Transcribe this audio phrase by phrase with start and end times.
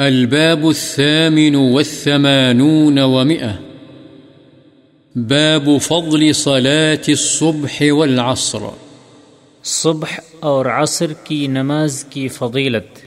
[0.00, 3.50] الباب الثامن والثمانون ومئة.
[5.16, 8.58] باب فضل صلاة الصبح والعصر.
[9.64, 12.98] صبح اور عصر کی نماز کی فضیلت.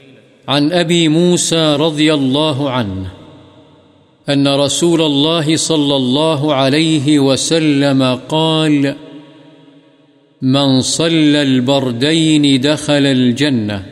[0.46, 3.04] عن أبي موسى رضي الله عنه
[4.28, 8.94] أن رسول الله صلى الله عليه وسلم قال
[10.42, 13.82] من صلى البردين دخل الجنة.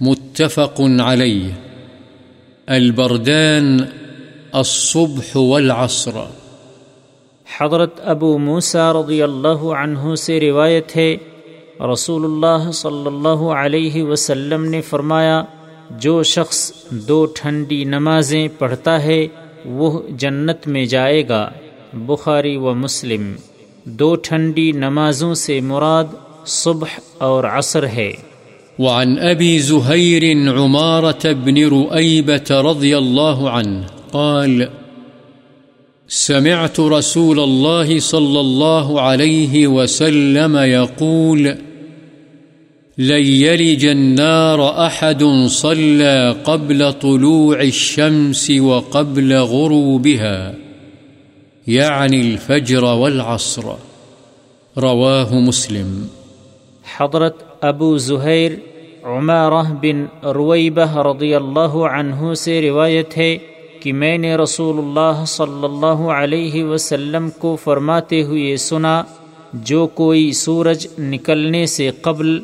[0.00, 1.69] متفق عليه.
[2.70, 3.76] البردان،
[4.52, 6.10] الصبح والعصر.
[7.60, 11.16] حضرت ابو موسیٰ رضی اللہ عنہ سے روایت ہے
[11.92, 15.42] رسول اللہ صلی اللہ علیہ وسلم نے فرمایا،
[15.90, 19.26] جو شخص دو ٹھنڈی نمازیں پڑھتا ہے،
[19.64, 21.50] وہ جنت میں جائے گا۔
[21.92, 23.34] بخاری و مسلم،
[23.84, 26.04] دو ٹھنڈی نمازوں سے مراد
[26.46, 28.12] صبح اور عصر ہے۔
[28.78, 34.68] وعن أبي زهير عمارة بن رؤيبة رضي الله عنه قال،
[36.08, 41.56] سمعت رسول الله صلى الله عليه وسلم يقول،
[42.98, 50.54] لن يلج النار أحد صلى قبل طلوع الشمس وقبل غروبها،
[51.66, 53.74] يعني الفجر والعصر.
[54.78, 56.08] رواه مسلم.
[56.84, 58.52] حضرت ابو زہیر
[59.04, 63.36] عمارہ بن رویبہ رضی اللہ عنہ سے روایت ہے
[63.80, 69.02] کہ میں نے رسول اللہ صلی اللہ علیہ وسلم کو فرماتے ہوئے سنا،
[69.52, 72.38] جو کوئی سورج نکلنے سے قبل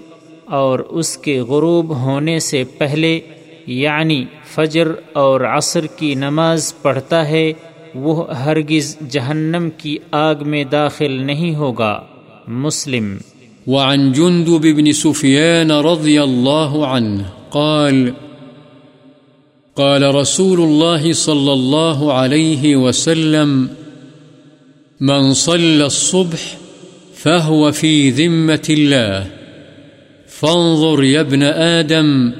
[0.52, 3.18] اور اس کے غروب ہونے سے پہلے
[3.66, 7.52] یعنی فجر اور عصر کی نماز پڑھتا ہے،
[7.94, 11.98] وہ ہرگز جہنم کی آگ میں داخل نہیں ہوگا۔
[12.64, 13.16] مسلم
[13.66, 18.14] وعن جندب بن سفيان رضي الله عنه قال
[19.76, 23.68] قال رسول الله صلى الله عليه وسلم،
[25.00, 26.56] من صلى الصبح
[27.14, 29.26] فهو في ذمة الله،
[30.28, 32.32] فانظر يا ابن آدم،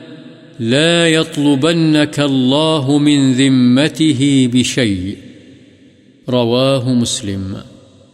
[0.61, 5.17] لا يطلبنك الله من ذمته بشيء.
[6.29, 7.57] رواه مسلم.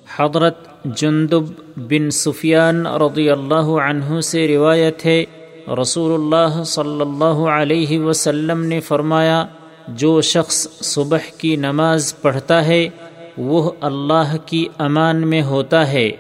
[0.06, 1.44] حضرت جندب
[1.76, 5.25] بن سفیان رضی اللہ عنہ سے روایت ہے،
[5.82, 9.47] رسول اللہ صلی اللہ علیہ وسلم نے فرمایا،
[9.88, 12.88] جو شخص صبح کی نماز پڑھتا ہے،
[13.38, 16.10] وہ اللہ کی امان میں ہوتا ہے۔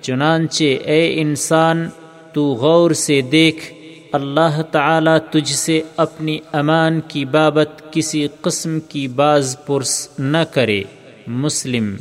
[0.00, 1.88] چنانچہ، اے انسان،
[2.32, 3.72] تو غور سے دیکھ،
[4.12, 10.82] اللہ تعالی تجھ سے اپنی امان کی بابت کسی قسم کی باز پرس نہ کرے۔
[11.26, 11.94] مسلم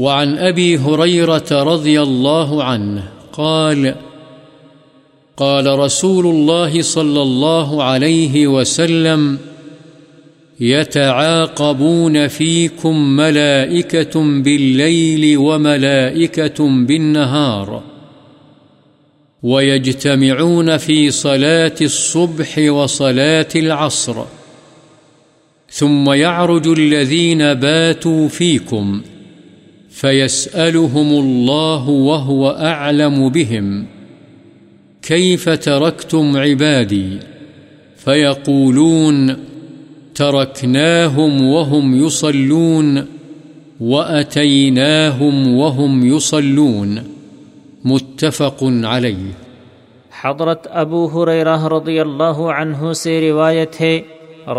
[0.00, 3.94] وعن أبي هريرة رضي الله عنه قال
[5.36, 9.38] قال رسول الله صلى الله عليه وسلم،
[10.60, 17.82] يتعاقبون فيكم ملائكة بالليل وملائكة بالنهار،
[19.42, 24.24] ويجتمعون في صلاة الصبح وصلاة العصر،
[25.70, 29.02] ثم يعرج الذين باتوا فيكم.
[29.90, 33.86] فيسألهم الله وهو أعلم بهم
[35.02, 37.18] كيف تركتم عبادي
[37.96, 39.36] فيقولون
[40.14, 43.06] تركناهم وهم يصلون
[43.80, 47.02] وأتيناهم وهم يصلون
[47.84, 49.32] متفق عليه
[50.22, 54.00] حضرت ابو حریرہ رضی اللہ عنہ سے روایت ہے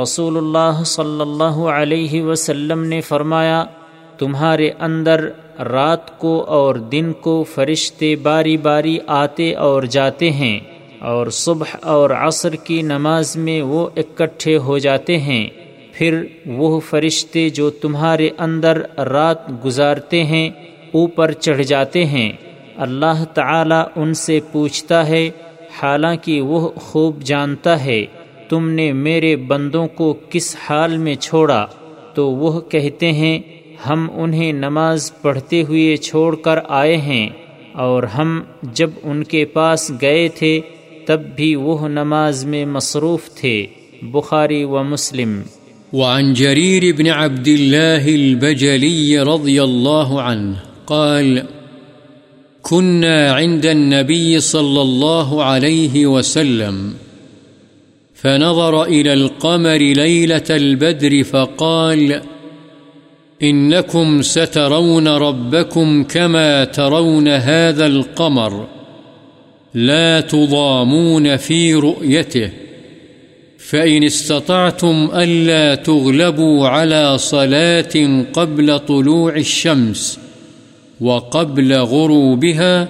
[0.02, 3.63] رسول اللہ صلی اللہ علیہ وسلم نے فرمایا
[4.22, 10.59] تمہارے اندر رات کو اور دن کو فرشتے باری باری آتے اور جاتے ہیں
[11.00, 15.48] اور صبح اور عصر کی نماز میں وہ اکٹھے ہو جاتے ہیں۔
[15.94, 20.50] پھر وہ فرشتے جو تمہارے اندر رات گزارتے ہیں،
[20.94, 22.31] اوپر چڑھ جاتے ہیں۔
[22.78, 25.30] اللہ تعالی ان سے پوچھتا ہے،
[25.84, 28.06] حالانکہ وہ خوب جانتا ہے،
[28.50, 31.66] تم نے میرے بندوں کو کس حال میں چھوڑا؟
[32.13, 33.40] تو وہ کہتے ہیں
[33.89, 37.30] ہم انہیں نماز پڑھتے ہوئے چھوڑ کر آئے ہیں،
[37.74, 40.62] اور ہم جب ان کے پاس گئے تھے،
[41.07, 43.66] تب بھی وہ نماز میں مصروف تھے،
[44.01, 45.42] بخاری و مسلم۔
[45.94, 50.54] وعن جرير بن عبد الله البجلي رضي الله عنه
[50.86, 51.39] قال،
[52.62, 56.92] كنا عند النبي صلى الله عليه وسلم،
[58.22, 62.41] فنظر إلى القمر ليلة البدر فقال فقال
[63.44, 68.68] إنكم سترون ربكم كما ترون هذا القمر
[69.74, 72.50] لا تضامون في رؤيته
[73.58, 80.20] فإن استطعتم ألا تغلبوا على صلاة قبل طلوع الشمس
[81.02, 82.90] وقبل غروبها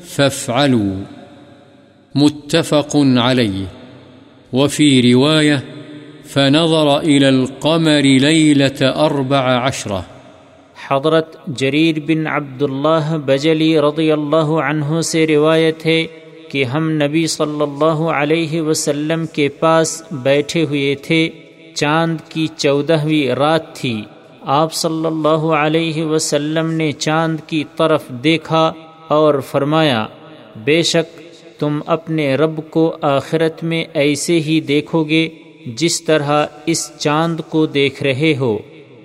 [0.00, 0.96] فافعلوا
[2.14, 3.66] متفق عليه
[4.52, 5.64] وفي رواية
[6.32, 10.00] فنظر إلى القمر ليلة أربع عشرة.
[10.88, 16.06] حضرت جریر بن عبداللہ بجلی رضی اللہ عنہ سے روایت ہے
[16.50, 21.28] کہ ہم نبی صلی اللہ علیہ وسلم کے پاس بیٹھے ہوئے تھے،
[21.74, 24.02] چاند کی چودہویں رات تھی۔
[24.40, 28.72] آپ صلی اللہ علیہ وسلم نے چاند کی طرف دیکھا
[29.08, 30.06] اور فرمایا،
[30.64, 31.20] بے شک
[31.60, 35.28] تم اپنے رب کو آخرت میں ایسے ہی دیکھو گے
[35.66, 38.58] جس طرح اس چاند کو دیکھ رہے ہو،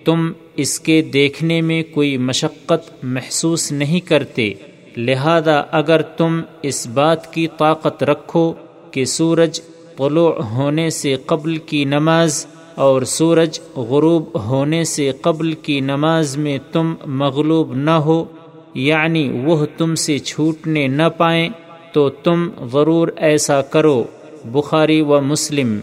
[0.06, 4.54] تم اس کے دیکھنے میں کوئی مشقت محسوس نہیں کرتے۔
[4.98, 8.54] لہذا اگر تم اس بات کی طاقت رکھو
[8.92, 9.62] کہ سورج
[9.98, 16.58] طلوع ہونے سے قبل کی نماز اور سورج غروب ہونے سے قبل کی نماز میں
[16.72, 18.25] تم مغلوب نہ ہو
[18.74, 21.50] یعنی وہ تم سے چھوٹنے نہ پائیں،
[21.94, 24.04] تو تم ضرور ایسا کرو۔
[24.46, 25.80] بخاری و مسلم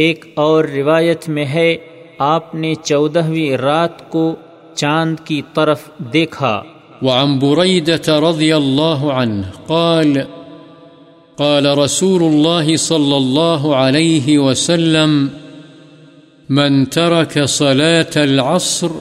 [0.00, 1.76] ایک اور روایت میں ہے
[2.18, 4.34] آپ نے چودہویں رات کو
[4.74, 6.62] چاند کی طرف دیکھا۔
[7.02, 10.12] وعن بريدة رضي الله عنه قال
[11.36, 15.26] قال رسول الله صلى الله عليه وسلم
[16.48, 18.92] من ترك صلاة العصر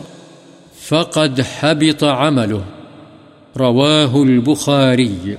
[0.90, 2.62] فقد حبط عمله.
[3.60, 5.34] رواه البخاري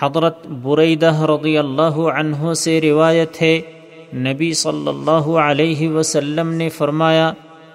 [0.00, 3.60] حضرت بریدہ رضی اللہ عنہ سے روایت ہے
[4.14, 7.32] نبی صلی اللہ علیہ وسلم نے فرمایا،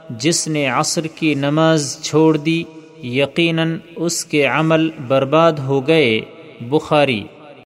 [0.09, 2.63] جس نے عصر کی نماز چھوڑ دی،
[3.03, 6.21] یقیناً اس کے عمل برباد ہو گئے۔
[6.61, 7.23] بخاری